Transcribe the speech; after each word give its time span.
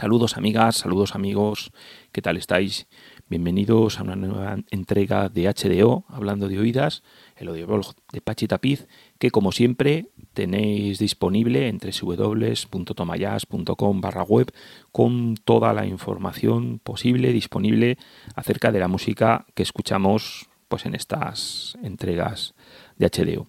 Saludos 0.00 0.38
amigas, 0.38 0.76
saludos 0.76 1.14
amigos, 1.14 1.72
¿qué 2.10 2.22
tal 2.22 2.38
estáis? 2.38 2.88
Bienvenidos 3.28 3.98
a 3.98 4.02
una 4.02 4.16
nueva 4.16 4.56
entrega 4.70 5.28
de 5.28 5.46
HDO, 5.46 6.06
hablando 6.08 6.48
de 6.48 6.58
oídas, 6.58 7.02
el 7.36 7.48
audioblog 7.48 7.94
de 8.10 8.22
Pachi 8.22 8.48
Tapiz, 8.48 8.88
que 9.18 9.30
como 9.30 9.52
siempre 9.52 10.06
tenéis 10.32 11.00
disponible 11.00 11.68
en 11.68 11.76
www.tomayas.com 11.76 14.00
barra 14.00 14.22
web 14.22 14.50
con 14.90 15.34
toda 15.36 15.74
la 15.74 15.84
información 15.84 16.80
posible, 16.82 17.34
disponible 17.34 17.98
acerca 18.34 18.72
de 18.72 18.80
la 18.80 18.88
música 18.88 19.44
que 19.54 19.62
escuchamos 19.62 20.48
pues 20.68 20.86
en 20.86 20.94
estas 20.94 21.76
entregas 21.82 22.54
de 22.96 23.10
HDO. 23.10 23.48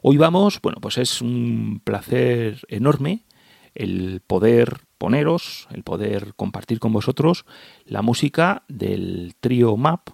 Hoy 0.00 0.16
vamos, 0.16 0.62
bueno, 0.62 0.80
pues 0.80 0.96
es 0.96 1.20
un 1.20 1.82
placer 1.84 2.62
enorme 2.68 3.26
el 3.74 4.22
poder 4.26 4.80
poneros, 5.00 5.66
el 5.72 5.82
poder 5.82 6.34
compartir 6.36 6.78
con 6.78 6.92
vosotros 6.92 7.46
la 7.86 8.02
música 8.02 8.64
del 8.68 9.34
trío 9.40 9.78
MAP, 9.78 10.10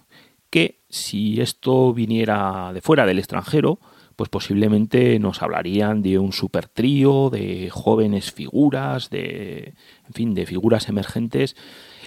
que 0.49 0.79
si 0.89 1.41
esto 1.41 1.93
viniera 1.93 2.71
de 2.73 2.79
fuera 2.79 3.05
del 3.05 3.19
extranjero, 3.19 3.79
pues 4.15 4.29
posiblemente 4.29 5.19
nos 5.19 5.41
hablarían 5.43 6.01
de 6.01 6.17
un 6.17 6.31
super 6.31 6.69
trío, 6.69 7.29
de 7.29 7.69
jóvenes 7.69 8.31
figuras, 8.31 9.09
de, 9.09 9.73
en 10.07 10.13
fin, 10.13 10.33
de 10.33 10.45
figuras 10.45 10.87
emergentes 10.87 11.57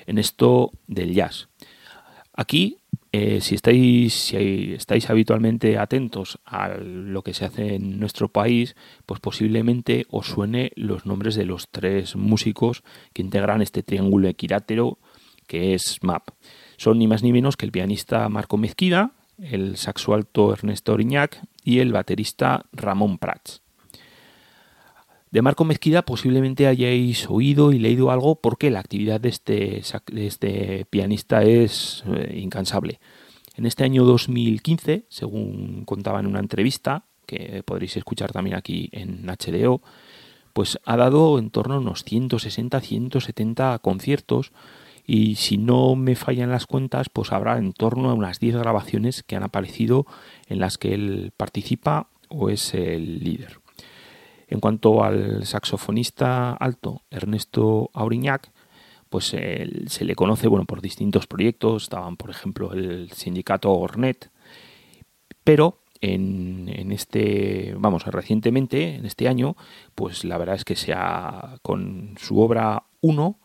en 0.06 0.16
esto 0.16 0.70
del 0.86 1.12
jazz. 1.12 1.50
Aquí 2.32 2.78
eh, 3.12 3.40
si, 3.40 3.56
estáis, 3.56 4.14
si 4.14 4.74
estáis 4.74 5.10
habitualmente 5.10 5.78
atentos 5.78 6.38
a 6.44 6.68
lo 6.68 7.22
que 7.22 7.34
se 7.34 7.44
hace 7.44 7.74
en 7.74 7.98
nuestro 7.98 8.28
país, 8.28 8.76
pues 9.04 9.18
posiblemente 9.20 10.06
os 10.10 10.28
suene 10.28 10.70
los 10.76 11.06
nombres 11.06 11.34
de 11.34 11.44
los 11.44 11.68
tres 11.68 12.14
músicos 12.14 12.84
que 13.12 13.22
integran 13.22 13.62
este 13.62 13.82
triángulo 13.82 14.28
equilátero 14.28 14.98
que 15.48 15.74
es 15.74 15.98
MAP. 16.02 16.28
Son 16.76 16.98
ni 16.98 17.08
más 17.08 17.24
ni 17.24 17.32
menos 17.32 17.56
que 17.56 17.66
el 17.66 17.72
pianista 17.72 18.28
Marco 18.28 18.56
Mezquida, 18.56 19.12
el 19.38 19.76
saxo 19.76 20.14
alto 20.14 20.52
Ernesto 20.52 20.92
Oriñac 20.92 21.42
y 21.64 21.80
el 21.80 21.92
baterista 21.92 22.66
Ramón 22.72 23.18
Prats. 23.18 23.60
De 25.30 25.42
Marco 25.42 25.64
Mezquida 25.64 26.02
posiblemente 26.02 26.66
hayáis 26.66 27.30
oído 27.30 27.72
y 27.72 27.78
leído 27.78 28.10
algo 28.10 28.34
porque 28.40 28.68
la 28.68 28.80
actividad 28.80 29.20
de 29.20 29.28
este, 29.28 29.80
este 30.16 30.86
pianista 30.90 31.44
es 31.44 32.02
eh, 32.08 32.40
incansable. 32.42 32.98
En 33.54 33.64
este 33.64 33.84
año 33.84 34.04
2015, 34.04 35.04
según 35.08 35.84
contaba 35.84 36.18
en 36.18 36.26
una 36.26 36.40
entrevista, 36.40 37.04
que 37.26 37.62
podréis 37.64 37.96
escuchar 37.96 38.32
también 38.32 38.56
aquí 38.56 38.88
en 38.90 39.24
HDO, 39.24 39.82
pues 40.52 40.80
ha 40.84 40.96
dado 40.96 41.38
en 41.38 41.50
torno 41.50 41.74
a 41.74 41.78
unos 41.78 42.04
160-170 42.04 43.80
conciertos 43.80 44.50
y 45.06 45.36
si 45.36 45.58
no 45.58 45.94
me 45.94 46.16
fallan 46.16 46.50
las 46.50 46.66
cuentas, 46.66 47.08
pues 47.08 47.30
habrá 47.30 47.56
en 47.58 47.72
torno 47.72 48.10
a 48.10 48.14
unas 48.14 48.40
10 48.40 48.56
grabaciones 48.56 49.22
que 49.22 49.36
han 49.36 49.44
aparecido 49.44 50.06
en 50.48 50.58
las 50.58 50.76
que 50.76 50.92
él 50.92 51.32
participa 51.36 52.08
o 52.28 52.50
es 52.50 52.74
el 52.74 53.22
líder. 53.22 53.59
En 54.50 54.60
cuanto 54.60 55.04
al 55.04 55.46
saxofonista 55.46 56.52
alto 56.52 57.02
Ernesto 57.08 57.90
Auriñac, 57.94 58.50
pues 59.08 59.24
se 59.26 60.04
le 60.04 60.14
conoce 60.14 60.48
bueno, 60.48 60.66
por 60.66 60.82
distintos 60.82 61.26
proyectos, 61.26 61.84
estaban 61.84 62.16
por 62.16 62.30
ejemplo 62.30 62.72
el 62.72 63.10
sindicato 63.12 63.72
Ornet, 63.72 64.30
pero 65.44 65.78
en, 66.00 66.92
este, 66.92 67.74
vamos, 67.78 68.04
recientemente, 68.06 68.94
en 68.94 69.06
este 69.06 69.28
año, 69.28 69.56
pues 69.94 70.24
la 70.24 70.38
verdad 70.38 70.56
es 70.56 70.64
que 70.64 70.76
se 70.76 70.92
ha, 70.94 71.58
con 71.62 72.14
su 72.18 72.40
obra 72.40 72.84
1, 73.00 73.38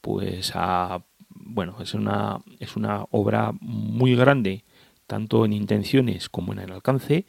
pues 0.00 0.52
ha, 0.54 1.04
bueno, 1.28 1.76
es 1.80 1.94
una, 1.94 2.40
es 2.58 2.76
una 2.76 3.04
obra 3.10 3.52
muy 3.60 4.16
grande, 4.16 4.64
tanto 5.06 5.44
en 5.44 5.52
intenciones 5.52 6.28
como 6.28 6.52
en 6.52 6.60
el 6.60 6.72
alcance, 6.72 7.26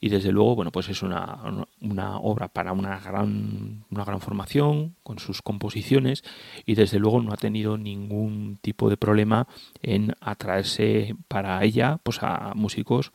y 0.00 0.08
desde 0.08 0.32
luego 0.32 0.56
bueno 0.56 0.72
pues 0.72 0.88
es 0.88 1.02
una, 1.02 1.66
una, 1.80 2.18
obra 2.18 2.48
para 2.48 2.72
una 2.72 2.98
gran 2.98 3.84
una 3.90 4.04
gran 4.04 4.20
formación 4.20 4.96
con 5.02 5.18
sus 5.18 5.42
composiciones 5.42 6.24
y 6.64 6.74
desde 6.74 6.98
luego 6.98 7.20
no 7.20 7.32
ha 7.32 7.36
tenido 7.36 7.76
ningún 7.76 8.58
tipo 8.62 8.88
de 8.88 8.96
problema 8.96 9.46
en 9.82 10.14
atraerse 10.20 11.14
para 11.28 11.62
ella 11.62 12.00
pues 12.02 12.22
a 12.22 12.52
músicos 12.54 13.12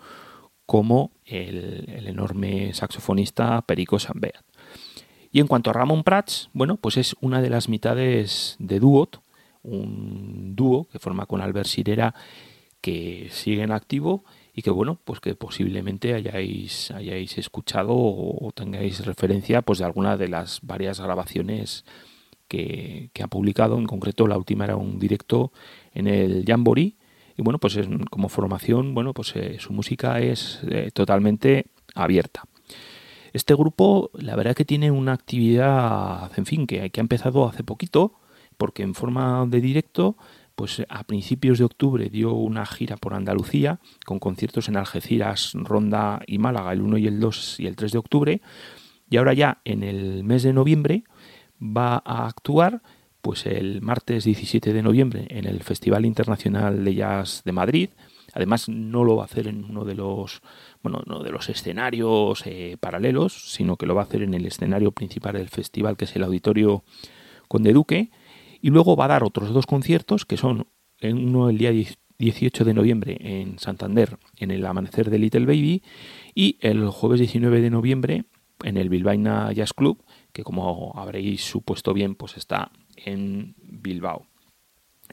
como 0.65 1.11
el, 1.25 2.07
enorme 2.07 2.73
saxofonista 2.73 3.61
Perico 3.61 3.99
Sambeat. 3.99 4.43
Y 5.31 5.39
en 5.39 5.47
cuanto 5.47 5.69
a 5.69 5.73
Ramón 5.73 6.03
Prats, 6.03 6.49
bueno, 6.53 6.77
pues 6.77 6.97
es 6.97 7.15
una 7.21 7.41
de 7.41 7.49
las 7.49 7.67
mitades 7.69 8.55
de 8.59 8.79
Duot, 8.79 9.21
un 9.63 10.55
dúo 10.55 10.87
que 10.91 10.99
forma 10.99 11.25
con 11.25 11.41
Albert 11.41 11.67
Sirera 11.67 12.15
que 12.81 13.29
sigue 13.31 13.63
en 13.63 13.71
activo 13.71 14.23
y 14.55 14.61
que 14.61 14.69
bueno, 14.69 14.97
pues 15.03 15.19
que 15.19 15.35
posiblemente 15.35 16.13
hayáis, 16.13 16.89
hayáis 16.91 17.37
escuchado 17.37 17.93
o, 17.93 18.51
tengáis 18.55 19.05
referencia 19.05 19.61
pues 19.61 19.79
de 19.79 19.85
alguna 19.85 20.15
de 20.15 20.29
las 20.29 20.61
varias 20.63 21.01
grabaciones 21.01 21.83
que, 22.47 23.11
ha 23.21 23.27
publicado. 23.27 23.77
En 23.77 23.85
concreto, 23.85 24.27
la 24.27 24.37
última 24.37 24.63
era 24.63 24.77
un 24.77 24.97
directo 24.97 25.51
en 25.93 26.07
el 26.07 26.45
Jamboree. 26.47 26.95
Y 27.37 27.41
bueno, 27.41 27.59
pues 27.59 27.77
como 28.09 28.29
formación, 28.29 28.93
bueno, 28.95 29.13
pues 29.13 29.35
eh, 29.35 29.57
su 29.59 29.73
música 29.73 30.21
es 30.21 30.61
eh, 30.69 30.89
totalmente 30.93 31.65
abierta. 31.93 32.43
Este 33.33 33.53
grupo, 33.55 34.09
la 34.13 34.37
verdad 34.37 34.55
que 34.55 34.63
tiene 34.63 34.89
una 34.89 35.11
actividad, 35.11 36.31
en 36.37 36.45
fin, 36.45 36.65
que, 36.65 36.89
que 36.91 37.01
ha 37.01 37.03
empezado 37.03 37.45
hace 37.45 37.65
poquito, 37.65 38.13
porque 38.55 38.83
en 38.83 38.95
forma 38.95 39.45
de 39.47 39.59
directo 39.59 40.15
pues 40.55 40.83
a 40.87 41.03
principios 41.03 41.59
de 41.59 41.65
octubre 41.65 42.09
dio 42.09 42.33
una 42.33 42.65
gira 42.65 42.97
por 42.97 43.13
Andalucía 43.13 43.79
con 44.05 44.19
conciertos 44.19 44.69
en 44.69 44.77
Algeciras, 44.77 45.51
Ronda 45.53 46.21
y 46.25 46.37
Málaga 46.37 46.71
el 46.71 46.81
1 46.81 46.97
y 46.97 47.07
el 47.07 47.19
2 47.19 47.59
y 47.59 47.67
el 47.67 47.75
3 47.75 47.91
de 47.91 47.97
octubre 47.97 48.41
y 49.09 49.17
ahora 49.17 49.33
ya 49.33 49.61
en 49.65 49.83
el 49.83 50.23
mes 50.23 50.43
de 50.43 50.53
noviembre 50.53 51.03
va 51.61 52.01
a 52.03 52.27
actuar 52.27 52.81
pues 53.21 53.45
el 53.45 53.81
martes 53.81 54.23
17 54.23 54.71
de 54.71 54.83
noviembre 54.83 55.25
en 55.29 55.45
el 55.45 55.63
Festival 55.63 56.05
Internacional 56.05 56.83
de 56.85 56.93
Jazz 56.93 57.41
de 57.43 57.51
Madrid. 57.51 57.89
Además 58.33 58.69
no 58.69 59.03
lo 59.03 59.15
va 59.15 59.23
a 59.23 59.25
hacer 59.25 59.47
en 59.47 59.63
uno 59.63 59.83
de 59.83 59.95
los 59.95 60.41
bueno, 60.83 61.01
no 61.07 61.23
de 61.23 61.31
los 61.31 61.49
escenarios 61.49 62.43
eh, 62.45 62.77
paralelos, 62.79 63.51
sino 63.51 63.77
que 63.77 63.87
lo 63.87 63.95
va 63.95 64.01
a 64.01 64.05
hacer 64.05 64.21
en 64.21 64.35
el 64.35 64.45
escenario 64.45 64.91
principal 64.91 65.33
del 65.33 65.49
festival 65.49 65.97
que 65.97 66.05
es 66.05 66.15
el 66.15 66.23
Auditorio 66.23 66.83
Conde 67.47 67.73
Duque 67.73 68.11
y 68.61 68.69
luego 68.69 68.95
va 68.95 69.05
a 69.05 69.09
dar 69.09 69.23
otros 69.23 69.53
dos 69.53 69.65
conciertos, 69.65 70.25
que 70.25 70.37
son 70.37 70.67
uno 71.01 71.49
el 71.49 71.57
día 71.57 71.71
18 72.17 72.65
de 72.65 72.73
noviembre 72.73 73.17
en 73.19 73.59
Santander, 73.59 74.17
en 74.37 74.51
el 74.51 74.65
Amanecer 74.65 75.09
de 75.09 75.19
Little 75.19 75.45
Baby, 75.45 75.83
y 76.33 76.57
el 76.61 76.89
jueves 76.89 77.19
19 77.19 77.61
de 77.61 77.69
noviembre 77.69 78.25
en 78.63 78.77
el 78.77 78.89
Bilbaina 78.89 79.51
Jazz 79.51 79.73
Club, 79.73 80.03
que 80.31 80.43
como 80.43 80.93
habréis 80.95 81.43
supuesto 81.43 81.93
bien, 81.93 82.15
pues 82.15 82.37
está 82.37 82.71
en 82.97 83.55
Bilbao. 83.61 84.27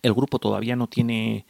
El 0.02 0.14
grupo 0.14 0.38
todavía 0.38 0.76
no 0.76 0.86
tiene 0.86 1.46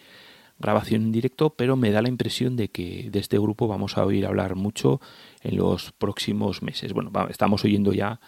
grabación 0.58 1.02
en 1.02 1.12
directo, 1.12 1.50
pero 1.50 1.76
me 1.76 1.90
da 1.90 2.02
la 2.02 2.08
impresión 2.08 2.56
de 2.56 2.68
que 2.68 3.10
de 3.10 3.18
este 3.18 3.38
grupo 3.38 3.68
vamos 3.68 3.98
a 3.98 4.06
oír 4.06 4.26
hablar 4.26 4.54
mucho 4.54 5.00
en 5.42 5.56
los 5.56 5.92
próximos 5.92 6.62
meses. 6.62 6.92
Bueno, 6.92 7.10
estamos 7.28 7.64
oyendo 7.64 7.92
ya 7.92 8.20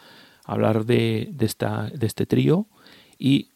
hablar 0.44 0.84
de, 0.84 1.28
de, 1.32 1.46
esta, 1.46 1.90
de 1.90 2.06
este 2.06 2.26
trío 2.26 2.67
y 3.19 3.50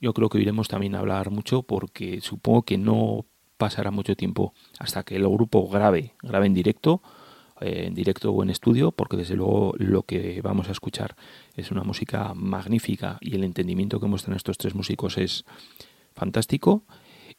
yo 0.00 0.14
creo 0.14 0.28
que 0.28 0.40
iremos 0.40 0.68
también 0.68 0.94
a 0.94 1.00
hablar 1.00 1.30
mucho 1.30 1.62
porque 1.62 2.20
supongo 2.20 2.62
que 2.62 2.78
no 2.78 3.26
pasará 3.56 3.90
mucho 3.90 4.16
tiempo 4.16 4.54
hasta 4.78 5.02
que 5.02 5.16
el 5.16 5.28
grupo 5.28 5.68
grabe, 5.68 6.14
grabe 6.22 6.46
en 6.46 6.54
directo, 6.54 7.02
eh, 7.60 7.84
en 7.86 7.94
directo 7.94 8.30
o 8.30 8.42
en 8.42 8.50
estudio, 8.50 8.92
porque 8.92 9.16
desde 9.16 9.34
luego 9.34 9.74
lo 9.78 10.04
que 10.04 10.40
vamos 10.42 10.68
a 10.68 10.72
escuchar 10.72 11.16
es 11.56 11.70
una 11.70 11.82
música 11.82 12.32
magnífica 12.34 13.18
y 13.20 13.34
el 13.34 13.44
entendimiento 13.44 14.00
que 14.00 14.06
muestran 14.06 14.36
estos 14.36 14.58
tres 14.58 14.74
músicos 14.74 15.18
es 15.18 15.44
fantástico. 16.14 16.84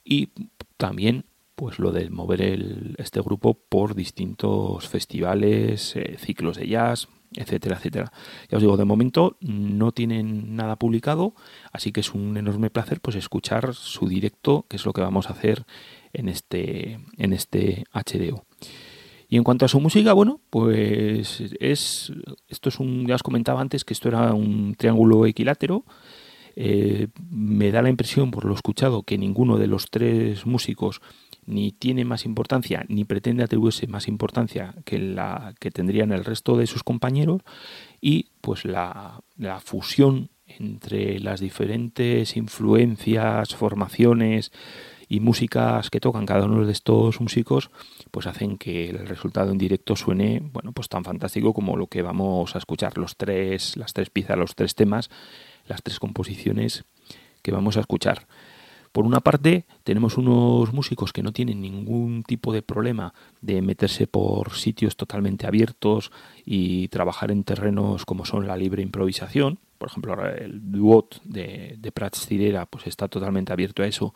Y 0.03 0.29
también 0.77 1.25
pues 1.55 1.77
lo 1.77 1.91
de 1.91 2.09
mover 2.09 2.95
este 2.97 3.19
grupo 3.19 3.53
por 3.53 3.93
distintos 3.93 4.87
festivales, 4.87 5.93
eh, 5.97 6.15
ciclos 6.17 6.55
de 6.55 6.67
jazz, 6.67 7.09
etcétera, 7.35 7.77
etcétera. 7.77 8.11
Ya 8.49 8.57
os 8.57 8.61
digo, 8.61 8.77
de 8.77 8.85
momento 8.85 9.37
no 9.41 9.91
tienen 9.91 10.55
nada 10.55 10.77
publicado, 10.77 11.33
así 11.71 11.91
que 11.91 12.01
es 12.01 12.13
un 12.13 12.37
enorme 12.37 12.69
placer 12.69 13.01
pues 13.01 13.15
escuchar 13.15 13.73
su 13.73 14.07
directo, 14.07 14.65
que 14.67 14.77
es 14.77 14.85
lo 14.85 14.93
que 14.93 15.01
vamos 15.01 15.29
a 15.29 15.33
hacer 15.33 15.65
en 16.13 16.29
este, 16.29 16.99
en 17.17 17.33
este 17.33 17.85
HDO. 17.93 18.45
Y 19.29 19.37
en 19.37 19.43
cuanto 19.43 19.65
a 19.65 19.67
su 19.67 19.79
música, 19.79 20.13
bueno, 20.13 20.41
pues 20.49 21.41
es 21.59 22.11
esto 22.47 22.69
es 22.69 22.79
un 22.79 23.05
ya 23.05 23.13
os 23.13 23.21
comentaba 23.23 23.61
antes 23.61 23.85
que 23.85 23.93
esto 23.93 24.07
era 24.07 24.33
un 24.33 24.73
triángulo 24.75 25.27
equilátero. 25.27 25.85
Eh, 26.55 27.07
me 27.29 27.71
da 27.71 27.83
la 27.83 27.89
impresión 27.89 28.31
por 28.31 28.45
lo 28.45 28.55
escuchado 28.55 29.03
que 29.03 29.19
ninguno 29.19 29.57
de 29.57 29.67
los 29.67 29.91
tres 29.91 30.47
músicos 30.47 30.99
ni 31.49 31.71
tiene 31.71 32.05
más 32.05 32.25
importancia 32.25 32.85
ni 32.87 33.05
pretende 33.05 33.43
atribuirse 33.43 33.87
más 33.87 34.07
importancia 34.07 34.75
que 34.85 34.99
la 34.99 35.55
que 35.59 35.71
tendrían 35.71 36.11
el 36.11 36.23
resto 36.23 36.55
de 36.55 36.67
sus 36.67 36.83
compañeros 36.83 37.41
y 37.99 38.27
pues 38.41 38.65
la, 38.65 39.21
la 39.35 39.59
fusión 39.59 40.29
entre 40.45 41.19
las 41.19 41.39
diferentes 41.39 42.37
influencias, 42.37 43.55
formaciones 43.55 44.51
y 45.07 45.19
músicas 45.21 45.89
que 45.89 45.99
tocan 45.99 46.27
cada 46.27 46.45
uno 46.45 46.65
de 46.65 46.71
estos 46.71 47.19
músicos 47.19 47.71
pues 48.11 48.27
hacen 48.27 48.57
que 48.57 48.91
el 48.91 49.07
resultado 49.07 49.51
en 49.51 49.57
directo 49.57 49.95
suene 49.95 50.39
bueno 50.53 50.71
pues 50.71 50.87
tan 50.87 51.03
fantástico 51.03 51.53
como 51.53 51.77
lo 51.77 51.87
que 51.87 52.03
vamos 52.03 52.55
a 52.55 52.59
escuchar 52.59 52.97
los 52.99 53.17
tres 53.17 53.75
las 53.75 53.93
tres 53.93 54.11
piezas 54.11 54.37
los 54.37 54.53
tres 54.53 54.75
temas 54.75 55.09
las 55.65 55.81
tres 55.81 55.99
composiciones 55.99 56.85
que 57.41 57.51
vamos 57.51 57.75
a 57.77 57.79
escuchar 57.79 58.27
por 58.91 59.05
una 59.05 59.19
parte, 59.19 59.65
tenemos 59.83 60.17
unos 60.17 60.73
músicos 60.73 61.13
que 61.13 61.21
no 61.21 61.31
tienen 61.31 61.61
ningún 61.61 62.23
tipo 62.23 62.51
de 62.51 62.61
problema 62.61 63.13
de 63.41 63.61
meterse 63.61 64.07
por 64.07 64.53
sitios 64.53 64.95
totalmente 64.95 65.45
abiertos 65.45 66.11
y 66.43 66.87
trabajar 66.87 67.31
en 67.31 67.43
terrenos 67.43 68.05
como 68.05 68.25
son 68.25 68.47
la 68.47 68.57
libre 68.57 68.81
improvisación. 68.81 69.59
Por 69.77 69.89
ejemplo, 69.89 70.25
el 70.27 70.71
duot 70.71 71.21
de, 71.23 71.75
de 71.79 71.91
Prats 71.91 72.25
Cirera 72.25 72.65
pues 72.65 72.87
está 72.87 73.07
totalmente 73.07 73.53
abierto 73.53 73.83
a 73.83 73.87
eso. 73.87 74.13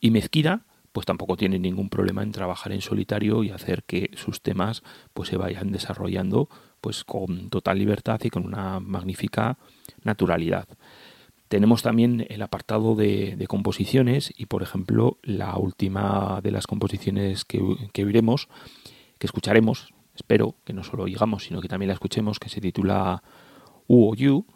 Y 0.00 0.10
Mezquira, 0.10 0.64
pues 0.92 1.06
tampoco 1.06 1.36
tiene 1.36 1.58
ningún 1.58 1.88
problema 1.88 2.22
en 2.22 2.32
trabajar 2.32 2.72
en 2.72 2.80
solitario 2.80 3.44
y 3.44 3.50
hacer 3.50 3.84
que 3.84 4.10
sus 4.16 4.42
temas 4.42 4.82
pues 5.14 5.28
se 5.28 5.36
vayan 5.36 5.70
desarrollando 5.70 6.48
pues 6.80 7.04
con 7.04 7.48
total 7.50 7.78
libertad 7.78 8.20
y 8.24 8.30
con 8.30 8.44
una 8.44 8.80
magnífica 8.80 9.58
naturalidad. 10.02 10.66
Tenemos 11.50 11.82
también 11.82 12.28
el 12.30 12.42
apartado 12.42 12.94
de, 12.94 13.44
composiciones 13.48 14.32
y, 14.36 14.46
por 14.46 14.62
ejemplo, 14.62 15.18
la 15.24 15.56
última 15.56 16.38
de 16.44 16.52
las 16.52 16.68
composiciones 16.68 17.44
que, 17.44 17.60
que 17.92 18.04
oiremos, 18.04 18.46
que 19.18 19.26
escucharemos, 19.26 19.92
espero 20.14 20.54
que 20.64 20.72
no 20.72 20.84
solo 20.84 21.02
oigamos, 21.02 21.42
sino 21.42 21.60
que 21.60 21.66
también 21.66 21.88
la 21.88 21.94
escuchemos, 21.94 22.38
que 22.38 22.48
se 22.48 22.60
titula 22.60 23.24
U 23.88 24.12
o 24.12 24.14
You, 24.14 24.46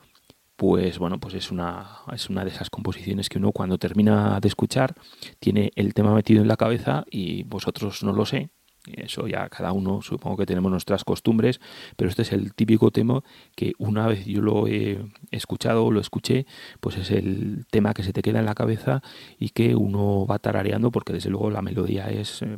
pues 0.54 1.00
bueno, 1.00 1.18
pues 1.18 1.34
es 1.34 1.50
una, 1.50 1.98
es 2.12 2.30
una 2.30 2.44
de 2.44 2.50
esas 2.50 2.70
composiciones 2.70 3.28
que 3.28 3.38
uno 3.38 3.50
cuando 3.50 3.76
termina 3.76 4.38
de 4.38 4.46
escuchar 4.46 4.94
tiene 5.40 5.72
el 5.74 5.94
tema 5.94 6.14
metido 6.14 6.42
en 6.42 6.48
la 6.48 6.56
cabeza 6.56 7.04
y 7.10 7.42
vosotros 7.42 8.04
no 8.04 8.12
lo 8.12 8.24
sé, 8.24 8.50
eso 8.86 9.26
ya 9.26 9.48
cada 9.48 9.72
uno 9.72 10.02
supongo 10.02 10.36
que 10.36 10.46
tenemos 10.46 10.70
nuestras 10.70 11.04
costumbres, 11.04 11.60
pero 11.96 12.10
este 12.10 12.22
es 12.22 12.32
el 12.32 12.54
típico 12.54 12.90
tema 12.90 13.22
que 13.54 13.72
una 13.78 14.06
vez 14.06 14.26
yo 14.26 14.42
lo 14.42 14.66
he 14.66 14.98
escuchado, 15.30 15.90
lo 15.90 16.00
escuché, 16.00 16.46
pues 16.80 16.96
es 16.96 17.10
el 17.10 17.66
tema 17.70 17.94
que 17.94 18.02
se 18.02 18.12
te 18.12 18.22
queda 18.22 18.40
en 18.40 18.46
la 18.46 18.54
cabeza 18.54 19.02
y 19.38 19.50
que 19.50 19.74
uno 19.74 20.26
va 20.26 20.38
tarareando 20.38 20.90
porque 20.90 21.12
desde 21.12 21.30
luego 21.30 21.50
la 21.50 21.62
melodía 21.62 22.10
es 22.10 22.42
eh, 22.42 22.56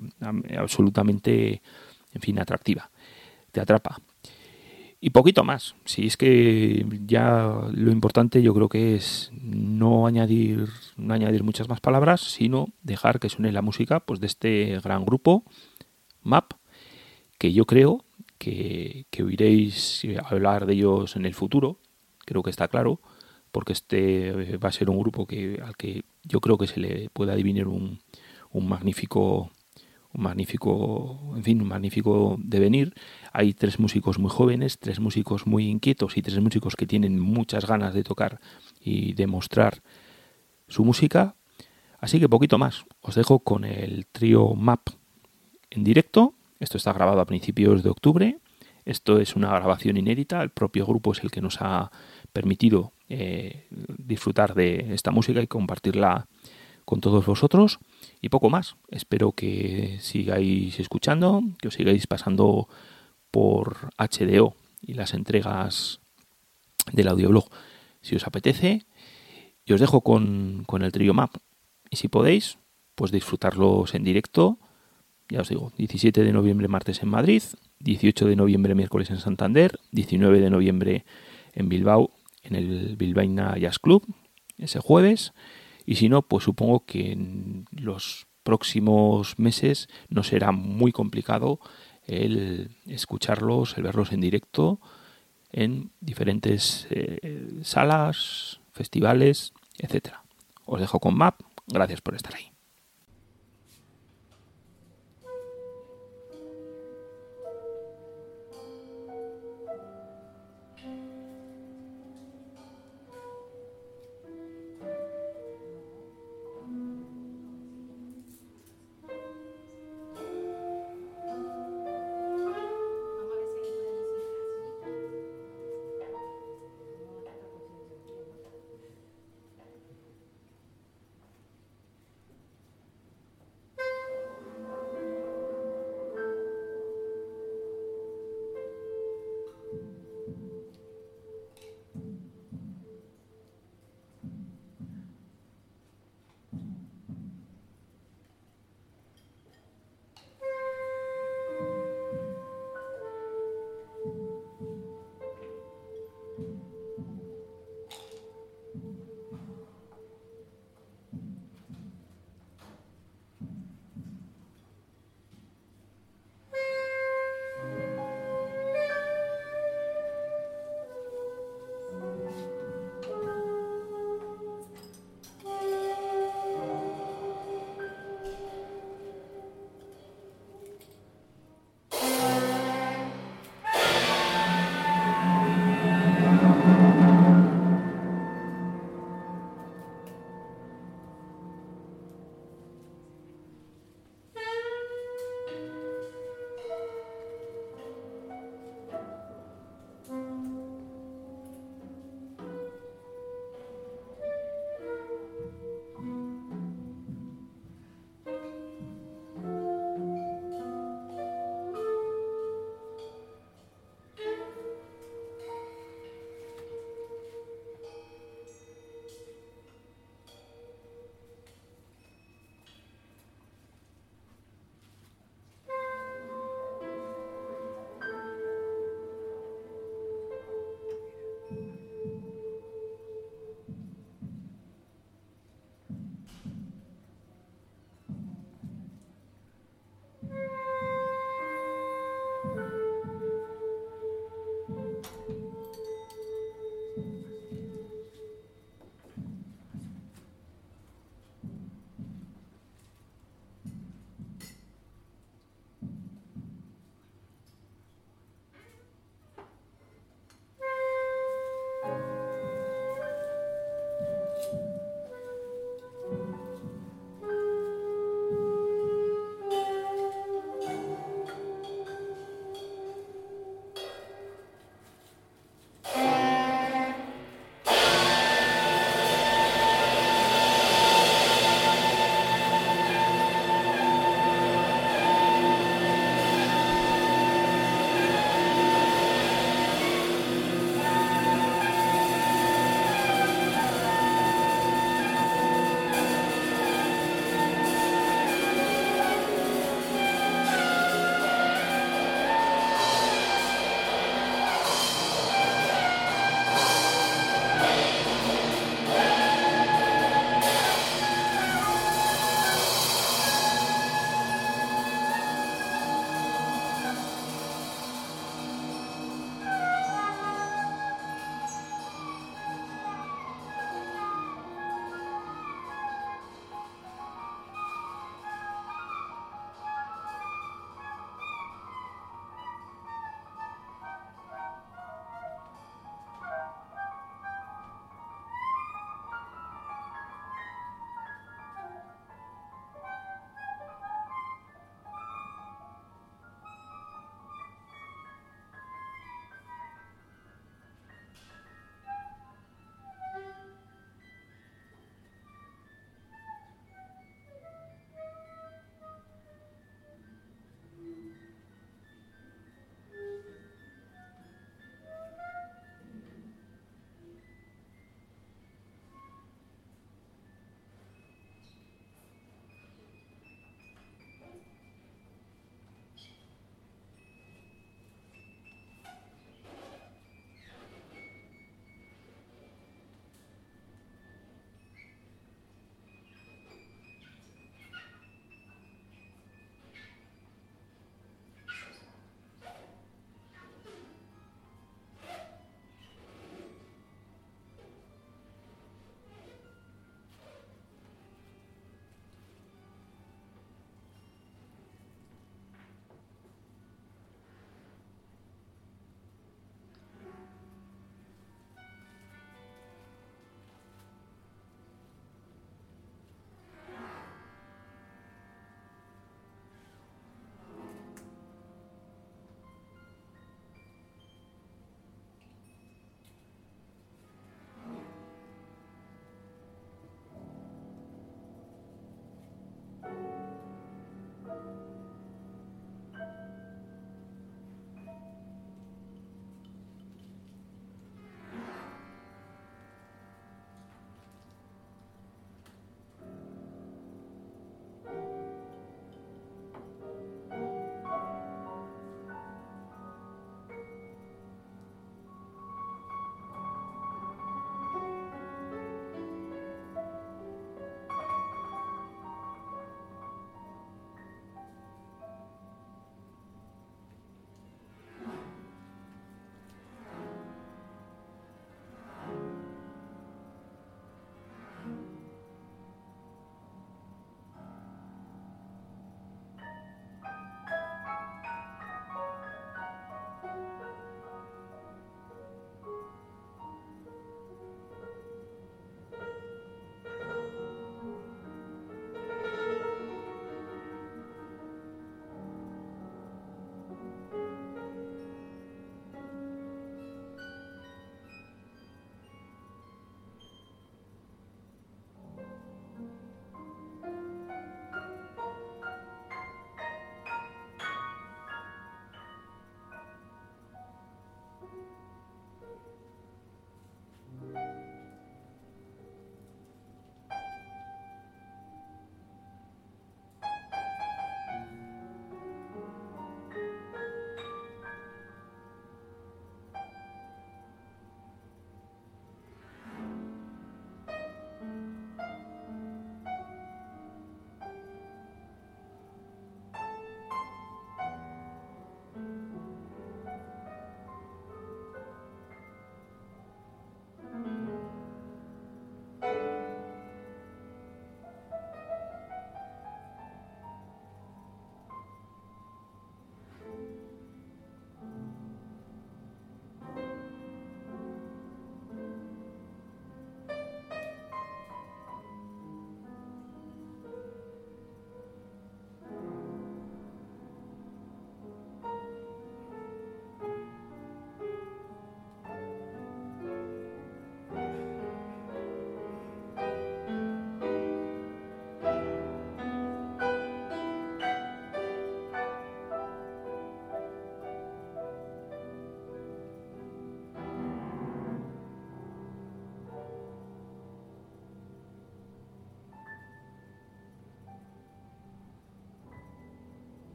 absolutamente, 0.58 1.62
en 2.12 2.20
fin, 2.20 2.38
atractiva, 2.38 2.90
te 3.52 3.60
atrapa. 3.60 3.98
Y 4.98 5.10
poquito 5.10 5.44
más. 5.44 5.74
Si 5.84 6.06
es 6.06 6.16
que 6.16 6.86
ya 7.06 7.68
lo 7.70 7.92
importante 7.92 8.42
yo 8.42 8.54
creo 8.54 8.68
que 8.68 8.96
es 8.96 9.30
no 9.34 10.06
añadir, 10.06 10.68
no 10.96 11.12
añadir 11.12 11.44
muchas 11.44 11.68
más 11.68 11.80
palabras, 11.80 12.22
sino 12.22 12.70
dejar 12.82 13.20
que 13.20 13.28
suene 13.28 13.52
la 13.52 13.62
música 13.62 14.00
pues, 14.00 14.20
de 14.20 14.26
este 14.26 14.80
gran 14.82 15.04
grupo 15.04 15.44
Map, 16.26 16.52
que 17.38 17.52
yo 17.52 17.64
creo 17.64 18.04
que, 18.38 19.06
oiréis 19.22 20.06
hablar 20.24 20.66
de 20.66 20.74
ellos 20.74 21.16
en 21.16 21.24
el 21.24 21.34
futuro, 21.34 21.78
creo 22.24 22.42
que 22.42 22.50
está 22.50 22.68
claro, 22.68 23.00
porque 23.52 23.72
este 23.72 24.28
eh, 24.28 24.56
va 24.58 24.68
a 24.68 24.72
ser 24.72 24.90
un 24.90 24.98
grupo 24.98 25.26
que, 25.26 25.60
al 25.64 25.76
que 25.76 26.04
yo 26.24 26.40
creo 26.40 26.58
que 26.58 26.66
se 26.66 26.80
le 26.80 27.08
puede 27.10 27.32
adivinar 27.32 27.68
un, 27.68 28.00
un 28.50 28.68
magnífico 28.68 29.50
un 30.12 30.22
magnífico, 30.22 31.34
en 31.36 31.44
fin, 31.44 31.60
un 31.60 31.68
magnífico 31.68 32.36
devenir. 32.38 32.94
Hay 33.32 33.52
tres 33.52 33.78
músicos 33.78 34.18
muy 34.18 34.30
jóvenes, 34.30 34.78
tres 34.78 34.98
músicos 34.98 35.46
muy 35.46 35.68
inquietos 35.68 36.16
y 36.16 36.22
tres 36.22 36.40
músicos 36.40 36.74
que 36.74 36.86
tienen 36.86 37.20
muchas 37.20 37.66
ganas 37.66 37.92
de 37.92 38.02
tocar 38.02 38.40
y 38.80 39.12
demostrar 39.12 39.82
su 40.68 40.84
música. 40.84 41.36
Así 41.98 42.18
que 42.18 42.30
poquito 42.30 42.56
más. 42.56 42.84
Os 43.02 43.14
dejo 43.14 43.40
con 43.40 43.64
el 43.64 44.06
trío 44.06 44.54
Map 44.54 44.88
en 45.70 45.84
directo. 45.84 46.34
Esto 46.60 46.76
está 46.76 46.92
grabado 46.92 47.20
a 47.20 47.26
principios 47.26 47.82
de 47.82 47.90
octubre. 47.90 48.38
Esto 48.84 49.20
es 49.20 49.36
una 49.36 49.48
grabación 49.48 49.96
inédita. 49.96 50.42
El 50.42 50.50
propio 50.50 50.86
grupo 50.86 51.12
es 51.12 51.22
el 51.22 51.30
que 51.30 51.40
nos 51.40 51.60
ha 51.60 51.90
permitido 52.32 52.92
eh, 53.08 53.66
disfrutar 53.70 54.54
de 54.54 54.94
esta 54.94 55.10
música 55.10 55.42
y 55.42 55.46
compartirla 55.46 56.28
con 56.84 57.00
todos 57.00 57.26
vosotros. 57.26 57.78
Y 58.20 58.28
poco 58.28 58.48
más. 58.48 58.76
Espero 58.88 59.32
que 59.32 59.98
sigáis 60.00 60.78
escuchando, 60.78 61.42
que 61.60 61.68
os 61.68 61.74
sigáis 61.74 62.06
pasando 62.06 62.68
por 63.30 63.90
HDO 63.98 64.54
y 64.80 64.94
las 64.94 65.12
entregas 65.14 66.00
del 66.92 67.08
audioblog 67.08 67.50
si 68.02 68.14
os 68.14 68.26
apetece. 68.26 68.86
Y 69.64 69.72
os 69.72 69.80
dejo 69.80 70.00
con, 70.02 70.62
con 70.64 70.82
el 70.82 70.92
trío 70.92 71.12
Map. 71.12 71.34
Y 71.90 71.96
si 71.96 72.06
podéis, 72.06 72.58
pues 72.94 73.10
disfrutarlos 73.10 73.94
en 73.96 74.04
directo 74.04 74.58
ya 75.28 75.40
os 75.40 75.48
digo, 75.48 75.72
17 75.76 76.22
de 76.22 76.32
noviembre 76.32 76.68
martes 76.68 77.02
en 77.02 77.08
Madrid, 77.08 77.42
18 77.80 78.26
de 78.26 78.36
noviembre 78.36 78.74
miércoles 78.74 79.10
en 79.10 79.18
Santander, 79.18 79.78
19 79.92 80.40
de 80.40 80.50
noviembre 80.50 81.04
en 81.54 81.68
Bilbao, 81.68 82.10
en 82.42 82.54
el 82.54 82.96
Bilbaina 82.96 83.56
Jazz 83.58 83.78
Club, 83.78 84.06
ese 84.58 84.80
jueves, 84.80 85.32
y 85.84 85.96
si 85.96 86.08
no, 86.08 86.22
pues 86.22 86.44
supongo 86.44 86.84
que 86.84 87.12
en 87.12 87.66
los 87.70 88.26
próximos 88.42 89.38
meses 89.38 89.88
no 90.08 90.22
será 90.22 90.52
muy 90.52 90.92
complicado 90.92 91.60
el 92.06 92.70
escucharlos, 92.86 93.76
el 93.76 93.82
verlos 93.82 94.12
en 94.12 94.20
directo 94.20 94.80
en 95.52 95.90
diferentes 96.00 96.86
eh, 96.90 97.60
salas, 97.62 98.60
festivales, 98.72 99.52
etcétera. 99.78 100.22
Os 100.66 100.80
dejo 100.80 101.00
con 101.00 101.16
Map. 101.16 101.40
Gracias 101.66 102.00
por 102.00 102.14
estar 102.14 102.34
ahí. 102.34 102.55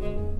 Música 0.00 0.39